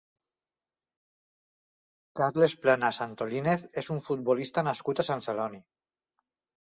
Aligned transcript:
Carles 2.21 2.55
Planas 2.63 3.01
Antolínez 3.07 3.67
és 3.83 3.91
un 3.97 4.01
futbolista 4.09 4.65
nascut 4.73 5.03
a 5.05 5.07
Sant 5.13 5.23
Celoni. 5.29 5.61